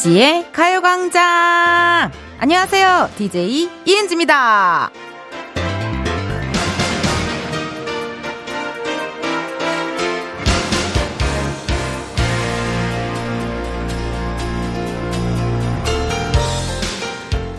[0.00, 2.10] 이은지의 가요광장!
[2.38, 3.10] 안녕하세요.
[3.16, 4.90] DJ 이은지입니다.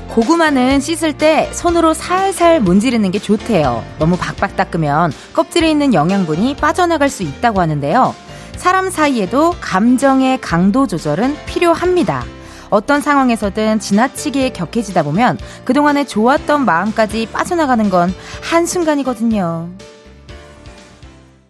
[0.10, 3.84] 고구마는 씻을 때 손으로 살살 문지르는 게 좋대요.
[4.00, 8.16] 너무 박박 닦으면 껍질에 있는 영양분이 빠져나갈 수 있다고 하는데요.
[8.62, 12.24] 사람 사이에도 감정의 강도 조절은 필요합니다.
[12.70, 19.68] 어떤 상황에서든 지나치게 격해지다 보면 그동안에 좋았던 마음까지 빠져나가는 건 한순간이거든요.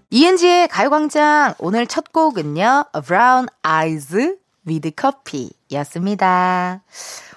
[0.09, 2.85] 이은지의 가요광장 오늘 첫 곡은요.
[3.05, 6.81] Brown Eyes with Coffee 였습니다.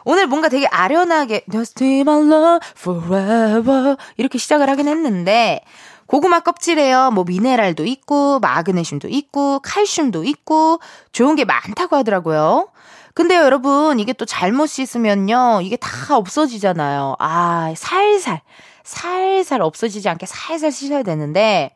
[0.05, 5.63] 오늘 뭔가 되게 아련하게 Just be my love forever 이렇게 시작을 하긴 했는데
[6.07, 7.11] 고구마 껍질에요.
[7.11, 10.81] 뭐 미네랄도 있고 마그네슘도 있고 칼슘도 있고
[11.13, 12.69] 좋은 게 많다고 하더라고요.
[13.15, 17.15] 근데요, 여러분, 이게 또 잘못 씻으면요, 이게 다 없어지잖아요.
[17.21, 18.41] 아, 살살,
[18.83, 21.73] 살살 없어지지 않게 살살 씻어야 되는데,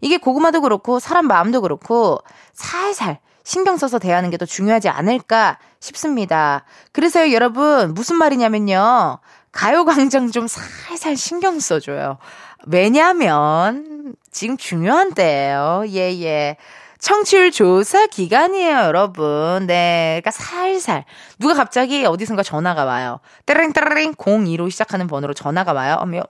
[0.00, 2.18] 이게 고구마도 그렇고, 사람 마음도 그렇고,
[2.54, 6.64] 살살, 신경 써서 대하는 게 더 중요하지 않을까 싶습니다.
[6.90, 9.18] 그래서요, 여러분, 무슨 말이냐면요.
[9.52, 12.18] 가요광장 좀 살살 신경 써줘요.
[12.66, 15.84] 왜냐면, 지금 중요한 때예요.
[15.88, 16.56] 예, 예.
[16.98, 19.66] 청취율 조사 기간이에요, 여러분.
[19.66, 20.20] 네.
[20.22, 21.04] 그러니까 살살.
[21.38, 23.20] 누가 갑자기 어디선가 전화가 와요.
[23.46, 25.96] 따링따링 02로 시작하는 번호로 전화가 와요.
[25.98, 26.20] 어머,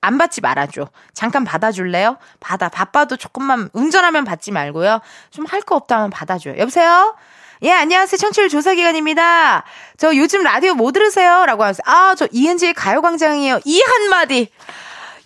[0.00, 0.88] 안 받지 말아줘.
[1.14, 2.16] 잠깐 받아줄래요?
[2.40, 2.68] 받아.
[2.68, 5.00] 바빠도 조금만, 운전하면 받지 말고요.
[5.30, 6.58] 좀 할 거 없다면 받아줘요.
[6.58, 7.16] 여보세요?
[7.62, 8.18] 예, 안녕하세요.
[8.18, 9.64] 청취율 조사 기간입니다.
[9.96, 11.46] 저 요즘 라디오 뭐 들으세요?
[11.46, 13.60] 라고 하면서, 아, 저 이은지의 가요광장이에요.
[13.64, 14.50] 이 한마디.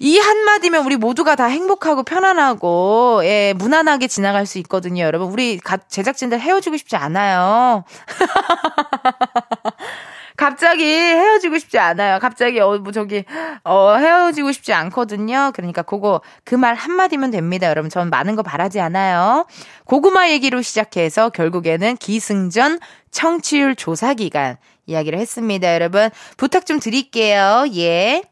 [0.02, 5.30] 이 한마디면 우리 모두가 다 행복하고 편안하고, 예, 무난하게 지나갈 수 있거든요, 여러분.
[5.30, 7.84] 우리 제작진들 헤어지고 싶지 않아요.
[10.38, 12.18] 갑자기 헤어지고 싶지 않아요.
[12.18, 13.24] 갑자기 어, 뭐 저기
[13.62, 15.52] 어 헤어지고 싶지 않거든요.
[15.54, 17.68] 그러니까 그거 그 말 한마디면 됩니다.
[17.68, 17.90] 여러분.
[17.90, 19.44] 전 많은 거 바라지 않아요.
[19.84, 22.78] 고구마 얘기로 시작해서 결국에는 기승전
[23.10, 24.56] 청취율 조사 기간
[24.86, 25.74] 이야기를 했습니다.
[25.74, 26.08] 여러분.
[26.38, 27.66] 부탁 좀 드릴게요.
[27.76, 28.22] 예.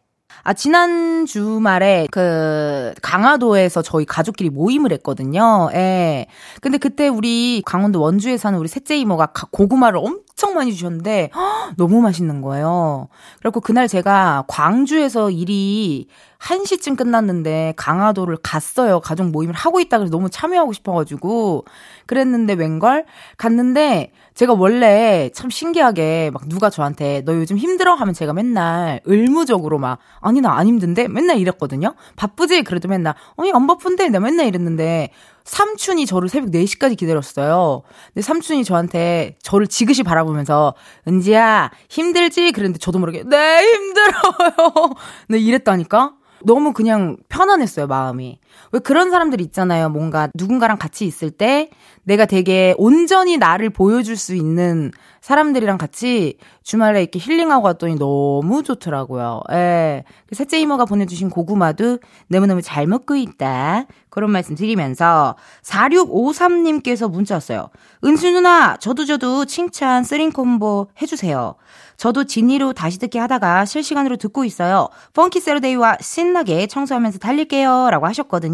[0.42, 5.68] 아, 지난 주말에 그 강화도에서 저희 가족끼리 모임을 했거든요.
[5.74, 6.26] 예.
[6.60, 11.40] 근데 그때 우리 강원도 원주에 사는 우리 셋째 이모가 고구마를 엄청 많이 주셨는데 허,
[11.76, 13.08] 너무 맛있는 거예요.
[13.40, 19.00] 그래고 그날 제가 광주에서 일이 1시쯤 끝났는데 강화도를 갔어요.
[19.00, 21.64] 가족 모임을 하고 있다 그래서 너무 참여하고 싶어가지고
[22.06, 23.04] 그랬는데 웬걸
[23.36, 29.78] 갔는데 제가 원래 참 신기하게 막 누가 저한테 너 요즘 힘들어 하면 제가 맨날 의무적으로
[29.78, 31.94] 막 아니 나 안 힘든데 맨날 이랬거든요.
[32.16, 35.10] 바쁘지 그래도 맨날 아니 안 바쁜데 내가 맨날 이랬는데
[35.44, 37.82] 삼촌이 저를 새벽 4시까지 기다렸어요.
[38.12, 40.74] 근데 삼촌이 저한테 저를 지그시 바라보면서
[41.06, 44.94] 은지야 힘들지 그랬는데 저도 모르게 네 힘들어요.
[45.28, 46.14] 네 이랬다니까.
[46.44, 48.38] 너무 그냥 편안했어요, 마음이.
[48.72, 49.88] 왜 그런 사람들 있잖아요.
[49.88, 51.70] 뭔가 누군가랑 같이 있을 때
[52.02, 59.42] 내가 되게 온전히 나를 보여줄 수 있는 사람들이랑 같이 주말에 이렇게 힐링하고 왔더니 너무 좋더라고요.
[59.52, 60.04] 예.
[60.26, 61.98] 그 셋째 이모가 보내주신 고구마도
[62.28, 63.84] 너무너무 잘 먹고 있다.
[64.10, 67.68] 그런 말씀 드리면서 4653님께서 문자 왔어요.
[68.04, 71.56] 은수 누나, 저도 저도 칭찬 쓰링 콤보 해주세요.
[71.96, 74.88] 저도 진이로 다시 듣기 하다가 실시간으로 듣고 있어요.
[75.14, 77.90] 펑키 세러데이와 신나게 청소하면서 달릴게요.
[77.90, 78.47] 라고 하셨거든요.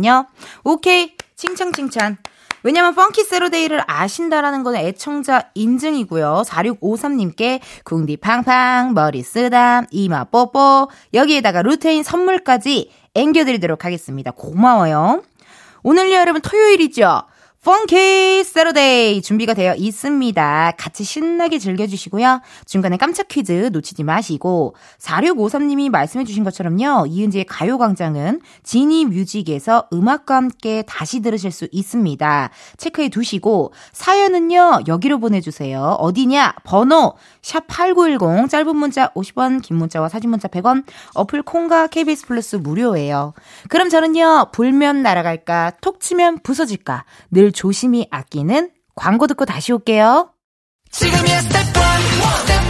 [0.64, 1.14] 오케이.
[1.36, 2.16] 칭찬, 칭찬.
[2.62, 6.44] 왜냐면 펑키 세러데이를 아신다라는 건 애청자 인증이고요.
[6.46, 14.30] 4653님께 궁디 팡팡, 머리 쓰담, 이마 뽀뽀, 여기에다가 루테인 선물까지 앵겨드리도록 하겠습니다.
[14.30, 15.22] 고마워요.
[15.82, 17.24] 오늘요, 여러분 토요일이죠?
[17.64, 20.72] 펑키 세러데이 준비가 되어 있습니다.
[20.76, 22.42] 같이 신나게 즐겨주시고요.
[22.66, 27.06] 중간에 깜짝 퀴즈 놓치지 마시고 4653님이 말씀해주신 것처럼요.
[27.06, 32.50] 이은지의 가요광장은 지니 뮤직에서 음악과 함께 다시 들으실 수 있습니다.
[32.76, 34.80] 체크해 두시고 사연은요.
[34.86, 35.96] 여기로 보내주세요.
[35.98, 36.56] 어디냐?
[36.64, 40.84] 번호 샵8910 짧은 문자 50원 긴 문자와 사진 문자 100원
[41.14, 43.32] 어플 콩과 KBS 플러스 무료예요.
[43.70, 44.50] 그럼 저는요.
[44.52, 50.30] 불면 날아갈까 톡 치면 부서질까 늘 조심히 아끼는 광고 듣고 다시 올게요.
[50.90, 51.64] 지금이야 스텝 1,
[52.46, 52.62] 스텝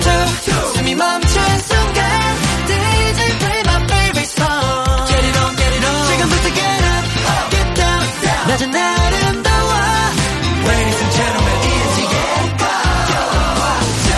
[0.46, 2.36] 2, 숨이 멈춘 순간
[2.66, 7.04] DJ play my favorite song Get it on, get it on 지금부터 get up,
[7.50, 8.00] get down
[8.48, 9.70] 낮은 아름다워
[10.64, 12.08] Ladies and gentlemen, 이은지의
[12.56, 14.16] 가요광장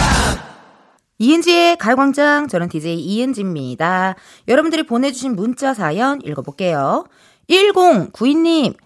[1.18, 4.14] 이은지의 가요광장 저는 DJ 이은지입니다.
[4.46, 7.06] 여러분들이 보내주신 문자 사연 읽어볼게요.
[7.50, 8.76] 1092님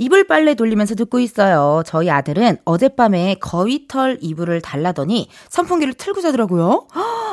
[0.00, 1.82] 이불 빨래 돌리면서 듣고 있어요.
[1.84, 6.86] 저희 아들은 어젯밤에 거위털 이불을 달라더니 선풍기를 틀고 자더라고요.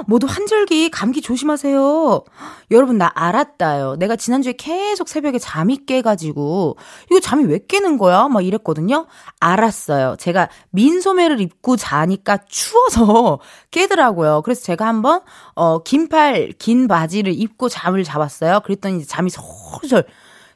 [0.06, 2.26] 모두 한절기 감기 조심하세요.
[2.72, 3.96] 여러분 나 알았다요.
[3.96, 6.76] 내가 지난주에 계속 새벽에 잠이 깨가지고
[7.10, 8.28] 이거 잠이 왜 깨는 거야?
[8.28, 9.08] 막 이랬거든요.
[9.40, 10.18] 알았어요.
[10.20, 13.40] 제가 민소매를 입고 자니까 추워서
[13.72, 14.42] 깨더라고요.
[14.44, 15.22] 그래서 제가 한번
[15.56, 18.60] 어 긴팔 긴 바지를 입고 잠을 잡았어요.
[18.66, 20.04] 그랬더니 잠이 솔솔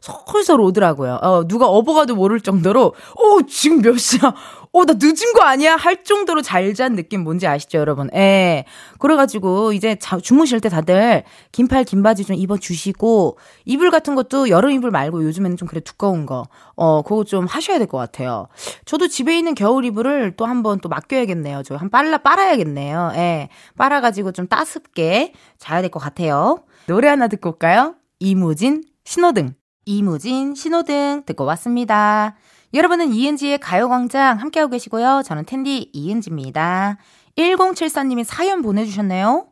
[0.01, 1.19] 솔솔 오더라고요.
[1.21, 4.33] 어, 누가 업어가도 모를 정도로, 어, 지금 몇 시야?
[4.73, 5.75] 어, 나 늦은 거 아니야?
[5.75, 8.09] 할 정도로 잘 잔 느낌 뭔지 아시죠, 여러분?
[8.15, 8.65] 예.
[8.97, 14.71] 그래가지고, 이제 자, 주무실 때 다들 긴팔, 긴 바지 좀 입어주시고, 이불 같은 것도 여름
[14.71, 16.45] 이불 말고 요즘에는 좀 그래 두꺼운 거,
[16.75, 18.47] 어, 그거 좀 하셔야 될 것 같아요.
[18.85, 21.61] 저도 집에 있는 겨울 이불을 또 한번 또 맡겨야겠네요.
[21.63, 23.11] 저 한 빨라, 빨아야겠네요.
[23.15, 23.49] 예.
[23.77, 26.63] 빨아가지고 좀 따숩게 자야 될 것 같아요.
[26.87, 27.95] 노래 하나 듣고 올까요?
[28.19, 29.53] 이무진, 신호등.
[29.97, 32.35] 이무진 신호등 듣고 왔습니다.
[32.73, 35.21] 여러분은 이은지의 가요광장 함께하고 계시고요.
[35.25, 36.97] 저는 텐디 이은지입니다.
[37.37, 39.47] 1074님이 사연 보내주셨네요.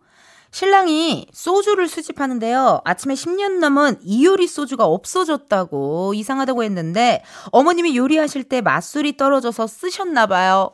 [0.51, 2.81] 신랑이 소주를 수집하는데요.
[2.85, 7.21] 아침에 10년 넘은 이효리 소주가 없어졌다고 이상하다고 했는데
[7.51, 10.71] 어머님이 요리하실 때 맛술이 떨어져서 쓰셨나 봐요.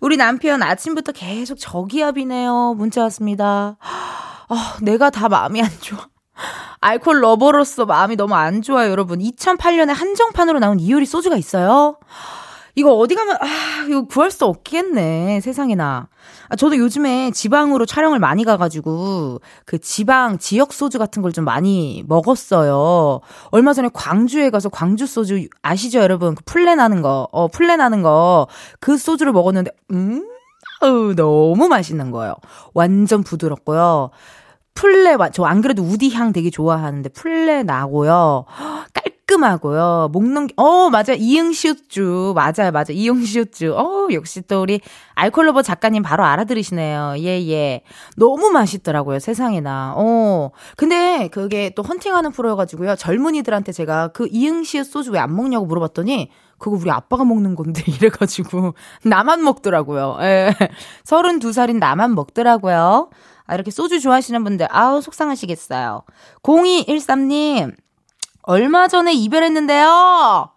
[0.00, 2.74] 우리 남편 아침부터 계속 저기압이네요.
[2.76, 3.78] 문자 왔습니다.
[3.80, 6.06] 아, 내가 다 마음이 안 좋아.
[6.80, 9.18] 알콜 러버로서 마음이 너무 안 좋아요, 여러분.
[9.18, 11.96] 2008년에 한정판으로 나온 이효리 소주가 있어요.
[12.76, 16.08] 이거 어디 가면, 아, 이거 구할 수 없겠네, 세상에나.
[16.48, 22.04] 아, 저도 요즘에 지방으로 촬영을 많이 가가지고, 그 지방, 지역 소주 같은 걸 좀 많이
[22.06, 23.20] 먹었어요.
[23.50, 26.34] 얼마 전에 광주에 가서 광주 소주, 아시죠, 여러분?
[26.36, 28.46] 그 풀레 나는 거, 어, 풀레 나는 거,
[28.78, 30.24] 그 소주를 먹었는데, 음?
[30.82, 32.34] 어우, 너무 맛있는 거예요.
[32.72, 34.10] 완전 부드럽고요.
[34.74, 38.44] 풀레, 저 안 그래도 우디 향 되게 좋아하는데 풀레 나고요.
[38.94, 40.10] 깔끔하고요.
[40.12, 41.12] 먹는, 어, 맞아.
[41.12, 42.32] 이응시우주.
[42.34, 42.92] 맞아요, 맞아.
[42.92, 43.74] 이응시우주.
[43.76, 44.80] 어, 역시 또 우리
[45.14, 47.14] 알콜로버 작가님 바로 알아들으시네요.
[47.18, 47.82] 예, 예.
[48.16, 49.94] 너무 맛있더라고요, 세상에나.
[49.96, 50.50] 어.
[50.76, 52.96] 근데 그게 또 헌팅하는 프로여 가지고요.
[52.96, 58.74] 젊은이들한테 제가 그 이응시우 소주 왜 안 먹냐고 물어봤더니 그거 우리 아빠가 먹는 건데 이래가지고
[59.04, 60.16] 나만 먹더라고요.
[60.22, 60.54] 예.
[61.04, 63.10] 32살인 나만 먹더라고요.
[63.50, 66.04] 아, 이렇게 소주 좋아하시는 분들, 아우, 속상하시겠어요.
[66.44, 67.74] 0213님,
[68.42, 70.50] 얼마 전에 이별했는데요.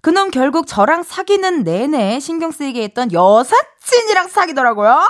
[0.00, 5.00] 그놈 결국 저랑 사귀는 내내 신경 쓰이게 했던 여사친이랑 사귀더라고요.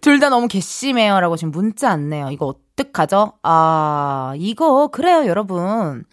[0.00, 1.18] 둘 다 너무 괘씸해요.
[1.18, 2.30] 라고 지금 문자 왔네요.
[2.30, 3.32] 이거 어떡하죠?
[3.42, 6.04] 아, 이거, 그래요, 여러분.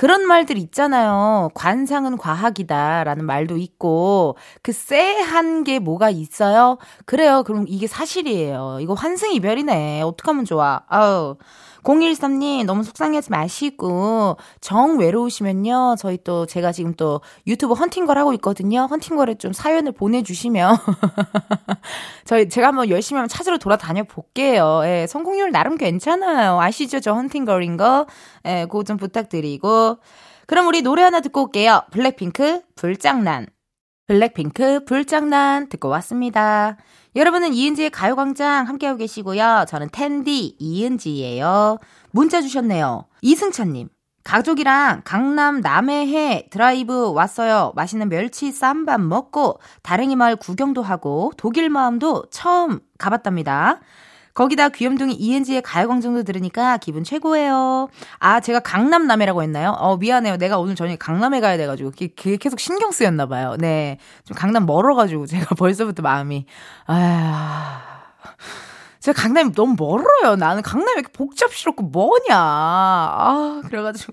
[0.00, 1.50] 그런 말들 있잖아요.
[1.52, 6.78] 관상은 과학이다라는 말도 있고 그 쎄한 게 뭐가 있어요?
[7.04, 7.42] 그래요.
[7.42, 8.78] 그럼 이게 사실이에요.
[8.80, 10.00] 이거 환승 이별이네.
[10.00, 10.80] 어떡하면 좋아.
[10.88, 11.36] 아우.
[11.82, 15.96] 013님 너무 속상해하지 마시고 정 외로우시면요.
[15.98, 18.86] 저희 또 제가 지금 또 유튜브 헌팅걸 하고 있거든요.
[18.90, 20.76] 헌팅걸에 좀 사연을 보내주시면
[22.24, 24.82] 저희 제가 한번 열심히 한번 찾으러 돌아다녀 볼게요.
[24.84, 26.60] 예, 성공률 나름 괜찮아요.
[26.60, 27.00] 아시죠?
[27.00, 28.06] 저 헌팅걸인 거?
[28.46, 29.98] 예, 그거 좀 부탁드리고.
[30.46, 31.82] 그럼 우리 노래 하나 듣고 올게요.
[31.92, 33.46] 블랙핑크 불장난
[34.10, 36.76] 블랙핑크 불장난 듣고 왔습니다.
[37.14, 39.66] 여러분은 이은지의 가요광장 함께하고 계시고요.
[39.68, 41.78] 저는 텐디 이은지예요.
[42.10, 43.04] 문자 주셨네요.
[43.22, 43.88] 이승찬님.
[44.24, 47.72] 가족이랑 강남 남해해 드라이브 왔어요.
[47.76, 53.78] 맛있는 멸치 쌈밥 먹고 다랭이 마을 구경도 하고 독일 마음도 처음 가봤답니다.
[54.34, 57.88] 거기다 귀염둥이 ENG의 가요광장도 들으니까 기분 최고예요.
[58.18, 59.70] 아, 제가 강남남해라고 했나요?
[59.78, 60.36] 어, 미안해요.
[60.36, 63.56] 내가 오늘 저녁에 강남에 가야 돼가지고, 그게 계속 신경 쓰였나봐요.
[63.58, 63.98] 네.
[64.24, 66.46] 좀 강남 멀어가지고, 제가 벌써부터 마음이,
[66.86, 67.82] 아
[69.00, 70.36] 제가 강남이 너무 멀어요.
[70.36, 72.36] 나는 강남이 이렇게 복잡스럽고 뭐냐.
[72.36, 74.12] 아, 그래가지고.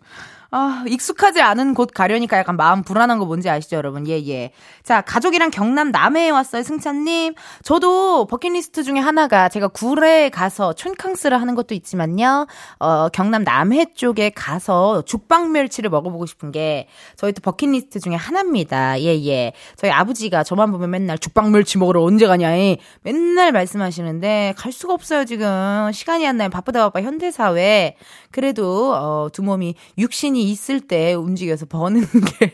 [0.50, 4.08] 아, 익숙하지 않은 곳 가려니까 약간 마음 불안한 거 뭔지 아시죠, 여러분?
[4.08, 4.51] 예, 예.
[4.84, 7.34] 자, 가족이랑 경남 남해에 왔어요, 승찬님.
[7.63, 12.48] 저도 버킷리스트 중에 하나가 제가 구례에 가서 촌캉스를 하는 것도 있지만요.
[12.80, 16.88] 어, 경남 남해 쪽에 가서 죽방 멸치를 먹어보고 싶은 게
[17.18, 19.01] 저희 또 버킷리스트 중에 하나입니다.
[19.01, 19.51] 예, 예.
[19.75, 24.94] 저희 아버지가 저만 보면 맨날 죽방 멸치 먹으러 언제 가냐, 이 맨날 말씀하시는데 갈 수가
[24.94, 25.92] 없어요, 지금.
[25.92, 26.50] 시간이 안 나요.
[26.50, 27.96] 바쁘다 바빠 현대사회.
[28.32, 32.53] 그래도, 어, 두 몸이 육신이 있을 때 움직여서 버는 게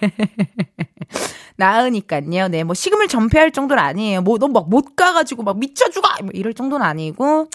[1.55, 2.47] 나으니까요.
[2.49, 4.21] 네, 뭐 식음을 전폐할 정도는 아니에요.
[4.21, 7.47] 뭐 너무 막 못 가가지고 막 미쳐 죽어 뭐 이럴 정도는 아니고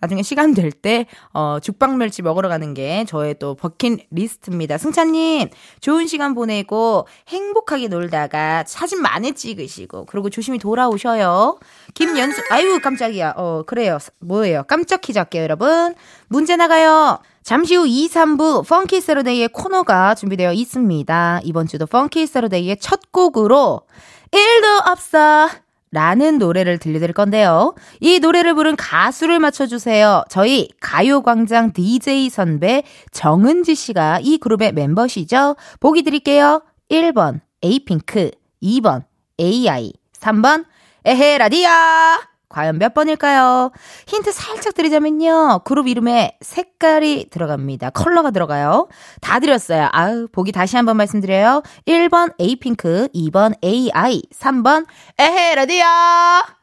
[0.00, 4.76] 나중에 시간 될 때 어, 죽방멸치 먹으러 가는 게 저의 또 버킷 리스트입니다.
[4.76, 5.48] 승찬님
[5.80, 11.58] 좋은 시간 보내고 행복하게 놀다가 사진 많이 찍으시고 그리고 조심히 돌아오셔요.
[11.94, 13.34] 김연수 아유 깜짝이야.
[13.36, 13.98] 어 그래요.
[14.20, 14.64] 뭐예요?
[14.68, 15.94] 깜짝 퀴즈 할게요 여러분.
[16.28, 17.20] 문제 나가요.
[17.42, 21.40] 잠시 후 2, 3부 펑키 세러데이의 코너가 준비되어 있습니다.
[21.44, 23.82] 이번 주도 펑키 세러데이의 첫 곡으로
[24.30, 25.48] 1도 없어
[25.92, 27.74] 라는 노래를 들려드릴 건데요.
[28.00, 30.24] 이 노래를 부른 가수를 맞춰주세요.
[30.28, 32.82] 저희 가요광장 DJ 선배
[33.12, 35.56] 정은지 씨가 이 그룹의 멤버시죠.
[35.80, 36.62] 보기 드릴게요.
[36.90, 38.30] 1번 에이핑크,
[38.62, 39.04] 2번
[39.40, 40.66] AI, 3번
[41.04, 42.35] 에헤라디아.
[42.48, 43.72] 과연 몇 번일까요?
[44.06, 45.60] 힌트 살짝 드리자면요.
[45.64, 47.90] 그룹 이름에 색깔이 들어갑니다.
[47.90, 48.88] 컬러가 들어가요.
[49.20, 49.88] 다 드렸어요.
[49.92, 51.62] 아우, 보기 다시 한번 말씀드려요.
[51.86, 54.86] 1번 에이핑크, 2번 AI, 3번
[55.18, 56.55] 에헤 라디아.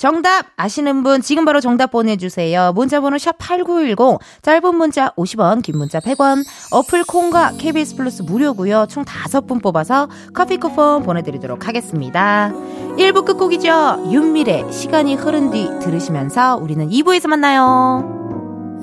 [0.00, 2.72] 정답 아시는 분 지금 바로 정답 보내주세요.
[2.74, 6.42] 문자번호 샵 8910 짧은 문자 50원 긴 문자 100원
[6.72, 8.86] 어플 콩과 KBS 플러스 무료고요.
[8.88, 12.50] 총 5분 뽑아서 커피 쿠폰 보내드리도록 하겠습니다.
[12.96, 14.06] 1부 끝곡이죠.
[14.10, 18.80] 윤미래 시간이 흐른 뒤 들으시면서 우리는 2부에서 만나요.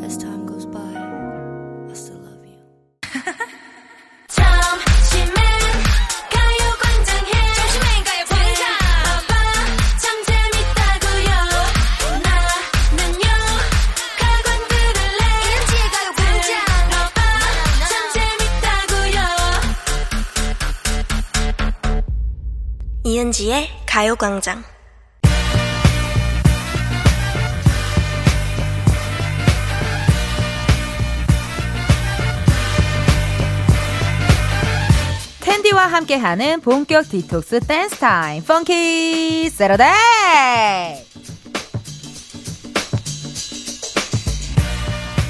[23.17, 24.63] 이은지의 가요광장.
[35.39, 38.43] 텐디와 함께하는 본격 디톡스 댄스 타임.
[38.43, 39.88] Funky Saturday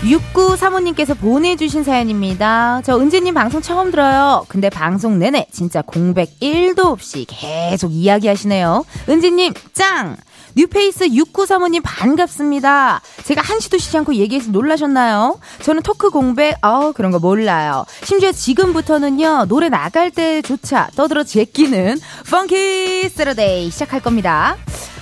[0.08, 2.82] 6935님께서 보내주신 사연입니다.
[2.84, 4.46] 저 은지님 방송 처음 들어요.
[4.48, 8.86] 근데 방송 내내 진짜 공백 1도 없이 계속 이야기하시네요.
[9.10, 10.16] 은지님, 짱!
[10.56, 13.02] 뉴페이스 6935님 반갑습니다.
[13.26, 15.40] 제가 한시도 쉬지 않고 얘기해서 놀라셨나요?
[15.62, 17.86] 저는 토크 공백, 어 그런 거 몰라요.
[18.04, 22.00] 심지어 지금부터는요, 노래 나갈 때조차 떠들어 제끼는
[22.32, 24.58] Funky Saturday 시작할 겁니다.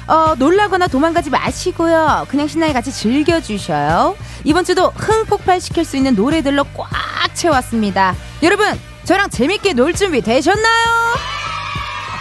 [0.08, 2.26] 어, 놀라거나 도망가지 마시고요.
[2.30, 4.16] 그냥 신나게 같이 즐겨주셔요.
[4.44, 6.90] 이번 주도 흥 폭발시킬 수 있는 노래들로 꽉
[7.34, 8.16] 채웠습니다.
[8.44, 10.86] 여러분, 저랑 재밌게 놀 준비 되셨나요?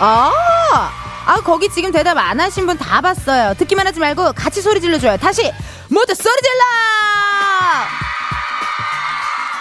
[0.00, 0.32] 아,
[1.26, 3.54] 아, 거기 지금 대답 안 하신 분 다 봤어요.
[3.54, 5.16] 듣기만 하지 말고 같이 소리 질러줘요.
[5.18, 5.52] 다시,
[5.88, 6.64] 모두 소리 질러!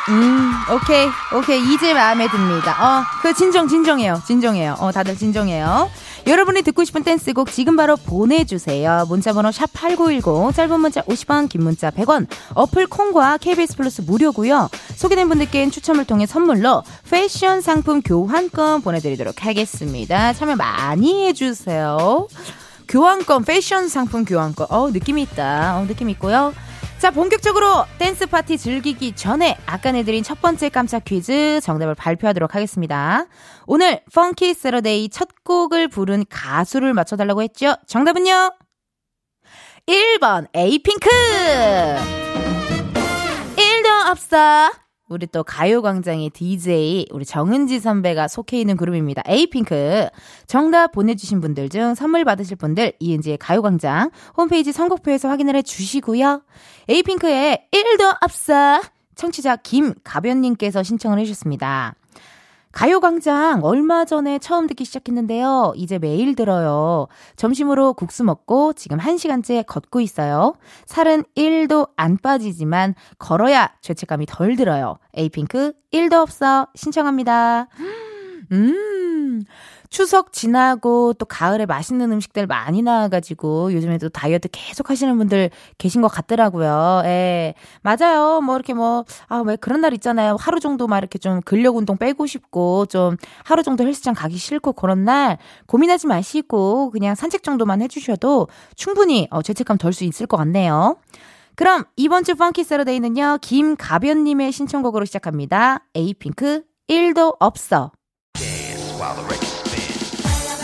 [0.09, 1.73] 음, 오케이, 오케이.
[1.73, 2.75] 이제 마음에 듭니다.
[2.79, 4.21] 어, 그 진정, 진정해요.
[4.25, 4.75] 진정해요.
[4.79, 5.89] 어, 다들 진정해요.
[6.25, 9.05] 여러분이 듣고 싶은 댄스곡 지금 바로 보내주세요.
[9.09, 14.69] 문자번호 샵8910, 짧은 문자 50원, 긴 문자 100원, 어플 콩과 KBS 플러스 무료고요.
[14.95, 20.33] 소개된 분들께는 추첨을 통해 선물로 패션 상품 교환권 보내드리도록 하겠습니다.
[20.33, 22.27] 참여 많이 해주세요.
[22.87, 24.67] 교환권, 패션 상품 교환권.
[24.69, 25.79] 어, 느낌 있다.
[25.79, 26.53] 어, 느낌 있고요.
[27.03, 33.25] 자, 본격적으로 댄스 파티 즐기기 전에 아까 내드린 첫 번째 깜짝 퀴즈 정답을 발표하도록 하겠습니다.
[33.67, 37.75] 오늘 Funky Saturday 첫 곡을 부른 가수를 맞춰달라고 했죠?
[37.87, 38.55] 정답은요?
[39.85, 41.09] 1번 에이핑크!
[43.57, 44.71] 1도 없어.
[45.09, 49.21] 우리 또 가요광장의 DJ, 우리 정은지 선배가 속해 있는 그룹입니다.
[49.27, 50.07] 에이핑크.
[50.47, 56.43] 정답 보내주신 분들 중 선물 받으실 분들, 이은지의 가요광장 홈페이지 선곡표에서 확인을 해 주시고요.
[56.87, 58.81] 에이핑크의 1도 없어.
[59.15, 61.95] 청취자 김가변님께서 신청을 해주셨습니다.
[62.73, 65.73] 가요광장 얼마 전에 처음 듣기 시작했는데요.
[65.75, 67.07] 이제 매일 들어요.
[67.35, 70.55] 점심으로 국수 먹고 지금 1시간째 걷고 있어요.
[70.87, 74.97] 살은 1도 안 빠지지만 걸어야 죄책감이 덜 들어요.
[75.15, 77.67] 에이핑크 1도 없어 신청합니다.
[78.51, 79.43] 음.
[79.93, 86.07] 추석 지나고 또 가을에 맛있는 음식들 많이 나와가지고 요즘에도 다이어트 계속 하시는 분들 계신 것
[86.07, 87.03] 같더라고요.
[87.05, 87.53] 예.
[87.83, 88.41] 맞아요.
[88.41, 90.35] 뭐 이렇게 뭐, 아, 왜 그런 날 있잖아요.
[90.39, 94.73] 하루 정도 막 이렇게 좀 근력 운동 빼고 싶고 좀 하루 정도 헬스장 가기 싫고
[94.73, 100.37] 그런 날 고민하지 마시고 그냥 산책 정도만 해주셔도 충분히 어, 죄책감 덜 수 있을 것
[100.37, 100.97] 같네요.
[101.53, 105.85] 그럼 이번 주 Funky Saturday는요, 김가변님의 신청곡으로 시작합니다.
[105.93, 107.91] 에이핑크 1도 없어.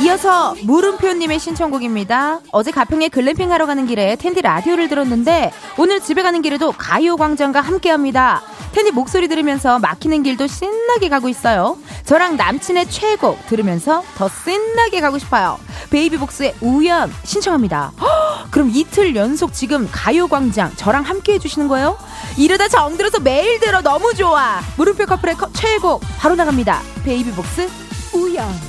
[0.01, 2.39] 이어서 물음표님의 신청곡입니다.
[2.51, 8.41] 어제 가평에 글램핑 하러 가는 길에 텐디 라디오를 들었는데 오늘 집에 가는 길에도 가요광장과 함께합니다.
[8.72, 11.77] 텐디 목소리 들으면서 막히는 길도 신나게 가고 있어요.
[12.06, 15.60] 저랑 남친의 최애곡 들으면서 더 신나게 가고 싶어요.
[15.89, 17.91] 베이비복스의 우연 신청합니다.
[18.00, 21.98] 허, 그럼 이틀 연속 지금 가요광장 저랑 함께 해주시는 거예요?
[22.38, 24.62] 이러다 정들어서 매일 들어 너무 좋아.
[24.77, 26.79] 물음표 커플의 최애곡 바로 나갑니다.
[27.03, 27.68] 베이비복스
[28.13, 28.69] 우연.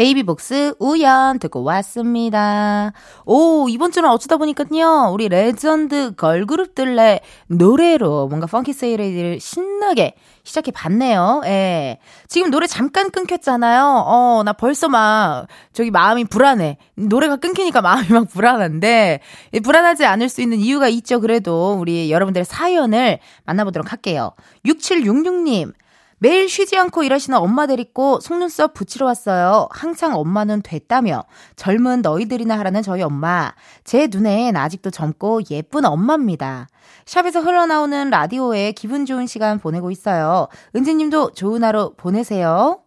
[0.00, 2.90] 베이비복스 우연 듣고 왔습니다.
[3.26, 11.42] 오, 이번 주는 어쩌다 보니까요, 우리 레전드 걸그룹들의 노래로 뭔가 Funky Saturday를 신나게 시작해 봤네요.
[11.44, 11.98] 예.
[12.28, 14.04] 지금 노래 잠깐 끊겼잖아요.
[14.06, 16.78] 어, 나 벌써 막, 저기 마음이 불안해.
[16.94, 19.20] 노래가 끊기니까 마음이 막 불안한데,
[19.62, 21.20] 불안하지 않을 수 있는 이유가 있죠.
[21.20, 24.32] 그래도 우리 여러분들의 사연을 만나보도록 할게요.
[24.64, 25.74] 6766님.
[26.22, 29.68] 매일 쉬지 않고 일하시는 엄마 데리고 속눈썹 붙이러 왔어요.
[29.70, 31.24] 항상 엄마는 됐다며
[31.56, 33.54] 젊은 너희들이나 하라는 저희 엄마.
[33.84, 36.68] 제 눈엔 아직도 젊고 예쁜 엄마입니다.
[37.06, 40.48] 샵에서 흘러나오는 라디오에 기분 좋은 시간 보내고 있어요.
[40.76, 42.80] 은지님도 좋은 하루 보내세요.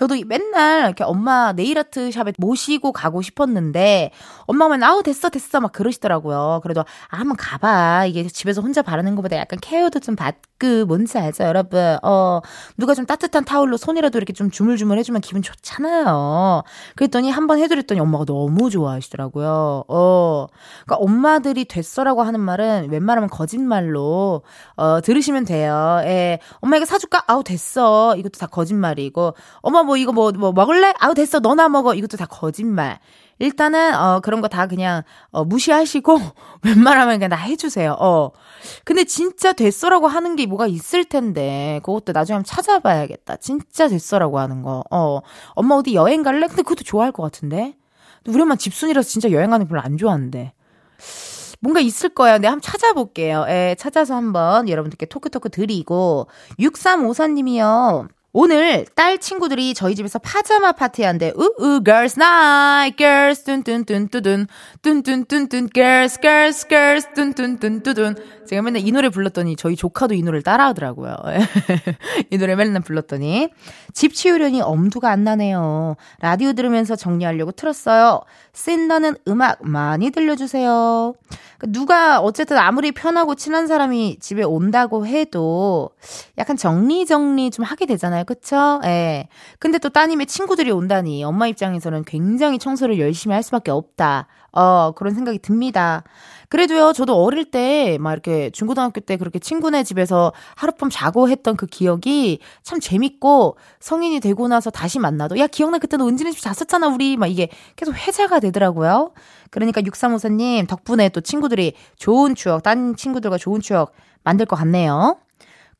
[0.00, 4.12] 저도 맨날 이렇게 엄마 네일아트 샵에 모시고 가고 싶었는데
[4.46, 6.60] 엄마가 맨 아우 됐어 됐어 막 그러시더라고요.
[6.62, 8.06] 그래도 아 한번 가봐.
[8.06, 11.98] 이게 집에서 혼자 바르는 것보다 약간 케어도 좀 받고 뭔지 알죠 여러분.
[12.02, 12.40] 어
[12.78, 16.62] 누가 좀 따뜻한 타올로 손이라도 이렇게 좀 주물주물 해주면 기분 좋잖아요.
[16.96, 19.84] 그랬더니 한번 해드렸더니 엄마가 너무 좋아하시더라고요.
[19.86, 20.46] 어
[20.86, 24.44] 그러니까 엄마들이 됐어라고 하는 말은 웬만하면 거짓말로
[24.78, 26.00] 어 들으시면 돼요.
[26.04, 27.24] 예 엄마 이거 사줄까?
[27.26, 28.16] 아우 됐어.
[28.16, 30.92] 이것도 다 거짓말이고 엄마 뭐 이거 뭐, 뭐 먹을래?
[31.00, 31.38] 아우, 됐어.
[31.40, 31.94] 너나 먹어.
[31.94, 32.98] 이것도 다 거짓말.
[33.38, 36.18] 일단은, 어, 그런 거 다 그냥, 어, 무시하시고,
[36.64, 37.96] 웬만하면 그냥 다 해주세요.
[37.98, 38.30] 어.
[38.84, 43.36] 근데 진짜 됐어라고 하는 게 뭐가 있을 텐데, 그것도 나중에 한번 찾아봐야겠다.
[43.36, 44.84] 진짜 됐어라고 하는 거.
[44.90, 45.20] 어.
[45.54, 46.46] 엄마 어디 여행 갈래?
[46.48, 47.76] 근데 그것도 좋아할 것 같은데?
[48.28, 50.52] 우리 엄마 집순이라서 진짜 여행 가는 거 별로 안 좋아하는데.
[51.62, 52.38] 뭔가 있을 거예요.
[52.38, 53.44] 내가 한번 찾아볼게요.
[53.48, 56.26] 예, 찾아서 한번 여러분들께 토크토크 드리고.
[56.58, 58.08] 6354님이요.
[58.32, 61.32] 오늘 딸 친구들이 저희 집에서 파자마 파티한대.
[61.34, 64.46] 우우 girls night girls 뚠뚠뚠뚠뚠
[64.82, 71.14] 뚠뚠뚠뚠 girls girls girls 뚠뚠뚠뚠뚠 제가 맨날 이 노래 불렀더니 저희 조카도 이 노래를 따라하더라고요.
[72.30, 73.50] 이 노래 맨날 불렀더니
[73.94, 75.94] 집 치우려니 엄두가 안 나네요.
[76.18, 78.22] 라디오 들으면서 정리하려고 틀었어요.
[78.52, 81.14] 쓴다는 음악 많이 들려주세요.
[81.68, 85.90] 누가 어쨌든 아무리 편하고 친한 사람이 집에 온다고 해도
[86.36, 88.24] 약간 정리 정리 좀 하게 되잖아요.
[88.24, 88.80] 그쵸?
[88.84, 89.28] 예.
[89.60, 94.26] 근데 또 따님의 친구들이 온다니 엄마 입장에서는 굉장히 청소를 열심히 할 수밖에 없다.
[94.52, 96.02] 어, 그런 생각이 듭니다.
[96.50, 101.66] 그래도요, 저도 어릴 때, 막 이렇게 중고등학교 때 그렇게 친구네 집에서 하룻밤 자고 했던 그
[101.66, 105.78] 기억이 참 재밌고, 성인이 되고 나서 다시 만나도, 야, 기억나?
[105.78, 107.16] 그때 너 은진이 집 잤었잖아, 우리.
[107.16, 109.12] 막 이게 계속 회자가 되더라고요.
[109.50, 113.92] 그러니까 6354님 덕분에 또 친구들이 좋은 추억, 딴 친구들과 좋은 추억
[114.24, 115.18] 만들 것 같네요.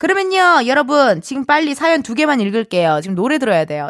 [0.01, 3.01] 그러면요, 여러분, 지금 빨리 사연 두 개만 읽을게요.
[3.03, 3.87] 지금 노래 들어야 돼요.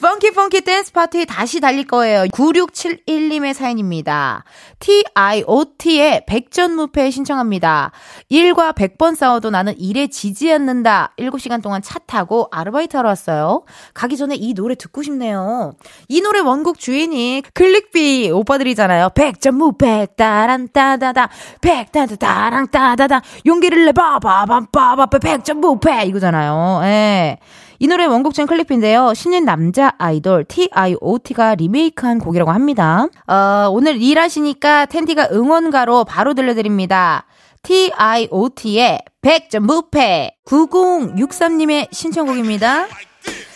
[0.00, 2.22] Funky Funky 댄스 파티 다시 달릴 거예요.
[2.28, 4.44] 9671님의 사연입니다.
[4.78, 7.92] TIOT의 백전무패 신청합니다.
[8.30, 11.12] 1과 100번 싸워도 나는 일에 지지 않는다.
[11.18, 13.64] 7시간 동안 차 타고 아르바이트 하러 왔어요.
[13.92, 15.74] 가기 전에 이 노래 듣고 싶네요.
[16.08, 19.10] 이 노래 원곡 주인이 클릭비 오빠들이잖아요.
[19.10, 21.28] 백전무패 따란 따다다
[21.60, 26.80] 백따다 따랑 따다다 용기를 내봐 바바바바 백전무패 이거잖아요.
[26.84, 27.38] 예.
[27.78, 29.14] 이 노래 원곡중 클립인데요.
[29.14, 33.06] 신인 남자 아이돌 T.I.O.T가 리메이크한 곡이라고 합니다.
[33.26, 37.24] 어, 오늘 일하시니까 텐디가 응원가로 바로 들려드립니다.
[37.62, 42.86] T.I.O.T의 100점 무패 9063님의 신청곡입니다.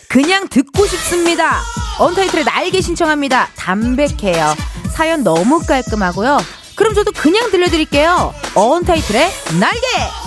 [0.09, 1.57] 그냥 듣고 싶습니다.
[1.99, 3.49] 언타이틀의 날개 신청합니다.
[3.57, 4.55] 담백해요.
[4.95, 6.39] 사연 너무 깔끔하고요.
[6.77, 8.33] 그럼 저도 그냥 들려드릴게요.
[8.55, 9.29] 언타이틀의
[9.61, 10.24] 날개!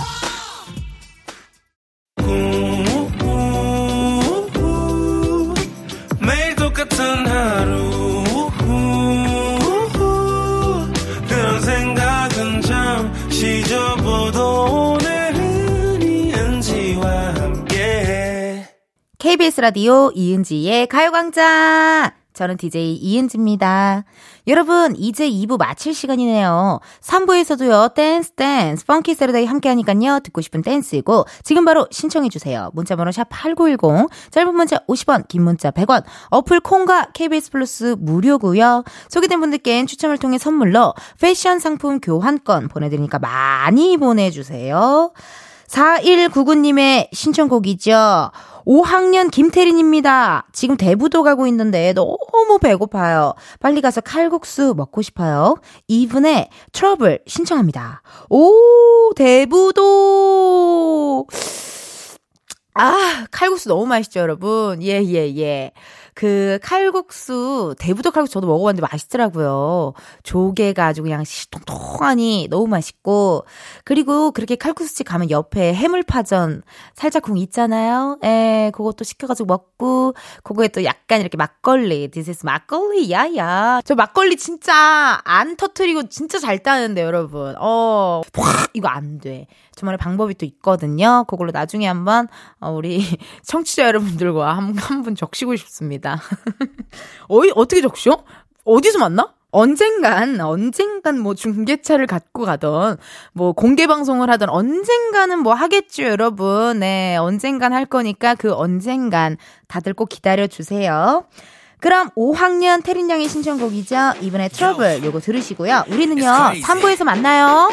[19.60, 24.04] 라디오 이은지의 가요광장 저는 DJ 이은지입니다.
[24.46, 26.78] 여러분, 이제 2부 마칠 시간이네요.
[27.00, 32.70] 3부에서도요, 댄스, 댄스, Funky Saturday 함께 하니깐요, 듣고 싶은 댄스 곡, 지금 바로 신청해주세요.
[32.74, 39.88] 문자번호 샵8910, 짧은 문자 50원, 긴 문자 100원, 어플 콩과 KBS 플러스 무료고요 소개된 분들께는
[39.88, 45.10] 추첨을 통해 선물로 패션 상품 교환권 보내드리니까 많이 보내주세요.
[45.68, 48.30] 4199님의 신청곡이죠.
[48.66, 50.46] 5학년 김태린입니다.
[50.52, 53.32] 지금 대부도 가고 있는데 너무 배고파요.
[53.60, 55.56] 빨리 가서 칼국수 먹고 싶어요.
[55.88, 58.02] 이분의 트러블 신청합니다.
[58.28, 61.26] 오, 대부도!
[62.74, 64.82] 아, 칼국수 너무 맛있죠, 여러분.
[64.82, 65.72] 예, 예, 예.
[66.18, 69.92] 그 칼국수, 대부도 칼국수 저도 먹어봤는데 맛있더라고요.
[70.24, 73.44] 조개가 아주 그냥 통통하니 너무 맛있고.
[73.84, 76.62] 그리고 그렇게 칼국수집 가면 옆에 해물파전
[76.94, 78.18] 살짝쿵 있잖아요.
[78.24, 82.10] 예, 그것도 시켜가지고 먹고, 그거에 또 약간 이렇게 막걸리.
[82.12, 83.82] Is 막걸리, 야야.
[83.84, 87.54] 저 막걸리 진짜 안 터트리고 진짜 잘 따는데, 여러분.
[87.60, 89.46] 어, 확, 이거 안 돼.
[89.76, 91.24] 저만의 방법이 또 있거든요.
[91.28, 92.26] 그걸로 나중에 한번,
[92.58, 92.98] 어, 우리
[93.46, 96.07] 청취자 여러분들과 한, 한분 적시고 싶습니다.
[96.14, 96.20] 있습니다.
[97.28, 98.24] 어이, 어떻게 적쇼?
[98.64, 99.34] 어디서 만나?
[99.50, 102.98] 언젠간, 언젠간 뭐 중계차를 갖고 가던,
[103.32, 106.80] 뭐 공개 방송을 하던 언젠가는 뭐 하겠죠, 여러분.
[106.80, 111.24] 네, 언젠간 할 거니까 그 언젠간 다들 꼭 기다려 주세요.
[111.80, 114.14] 그럼 5학년 태린 양의 신청곡이죠.
[114.20, 115.84] 이번에 트러블 요거 들으시고요.
[115.88, 116.26] 우리는요,
[116.62, 117.70] 3부에서 만나요.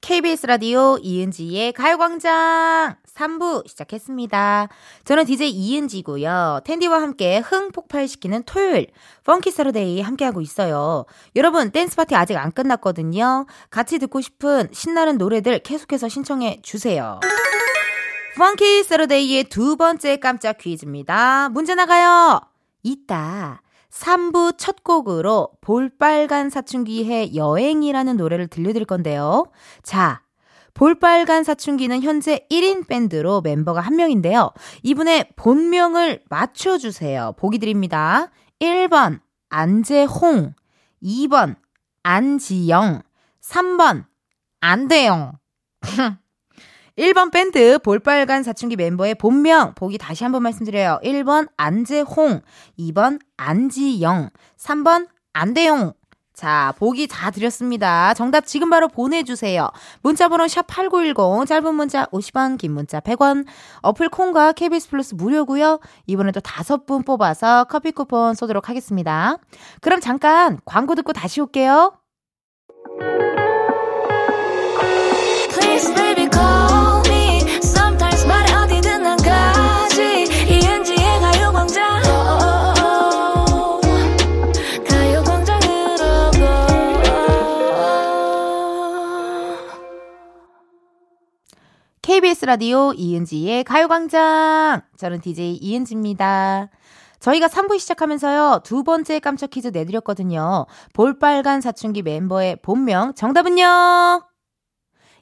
[0.00, 4.68] KBS 라디오 이은지의 가요광장 3부 시작했습니다.
[5.04, 6.62] 저는 DJ 이은지고요.
[6.64, 8.86] 텐디와 함께 흥 폭발시키는 토요일
[9.24, 11.04] Funky Saturday 함께하고 있어요.
[11.36, 13.44] 여러분 댄스 파티 아직 안 끝났거든요.
[13.68, 17.20] 같이 듣고 싶은 신나는 노래들 계속해서 신청해 주세요.
[18.38, 21.50] Funky Saturday의 두 번째 깜짝 퀴즈입니다.
[21.50, 22.40] 문제 나가요.
[22.82, 23.60] 이따
[23.98, 29.46] 3부 첫 곡으로 볼빨간 사춘기의 여행이라는 노래를 들려드릴 건데요.
[29.82, 30.22] 자,
[30.74, 34.52] 볼빨간 사춘기는 현재 1인 밴드로 멤버가 한 명인데요.
[34.84, 37.34] 이분의 본명을 맞춰주세요.
[37.38, 38.30] 보기 드립니다.
[38.60, 40.54] 1번, 안재홍.
[41.02, 41.56] 2번,
[42.04, 43.02] 안지영.
[43.42, 44.04] 3번,
[44.60, 45.32] 안대영.
[46.98, 50.98] 1번 밴드 볼빨간 사춘기 멤버의 본명 보기 다시 한번 말씀드려요.
[51.04, 52.40] 1번 안재홍,
[52.76, 55.92] 2번 안지영, 3번 안대용.
[56.34, 58.14] 자, 보기 다 드렸습니다.
[58.14, 59.68] 정답 지금 바로 보내주세요.
[60.02, 63.46] 문자번호 샵8910, 짧은 문자 50원, 긴 문자 100원,
[63.82, 69.38] 어플 콩과 KBS 플러스 무료고요 이번에 도 다섯 분 뽑아서 커피 쿠폰 쏘도록 하겠습니다.
[69.80, 71.92] 그럼 잠깐 광고 듣고 다시 올게요.
[92.18, 94.82] KBS 라디오 이은지의 가요광장.
[94.96, 96.68] 저는 DJ 이은지입니다.
[97.20, 100.66] 저희가 3부 시작하면서요, 두 번째 깜짝 퀴즈 내드렸거든요.
[100.94, 104.24] 볼빨간 사춘기 멤버의 본명, 정답은요?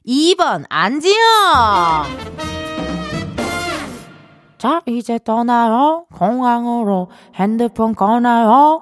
[0.07, 1.15] 2번, 안지영!
[4.57, 6.07] 자, 이제 떠나요.
[6.15, 8.81] 공항으로 핸드폰 꺼나요.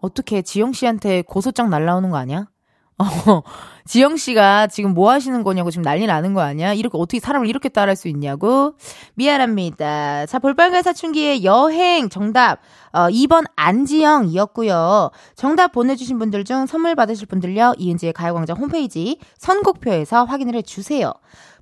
[0.00, 2.48] 어떻게 지영 씨한테 고소장 날라오는 거 아니야?
[2.98, 3.42] 어,
[3.86, 6.72] 지영 씨가 지금 뭐 하시는 거냐고 지금 난리 나는 거 아니야?
[6.72, 8.74] 이렇게 어떻게 사람을 이렇게 따라할 수 있냐고?
[9.14, 10.26] 미안합니다.
[10.26, 12.60] 자, 볼빨간 사춘기의 여행 정답
[12.92, 15.10] 어 2번 안지영이었고요.
[15.34, 17.74] 정답 보내 주신 분들 중 선물 받으실 분들요.
[17.76, 21.12] 이은지의 가요 광장 홈페이지 선곡표에서 확인을 해 주세요.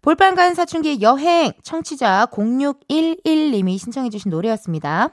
[0.02, 5.10] 볼빨간 사춘기의 여행 청취자 0611님이 신청해주신 노래였습니다.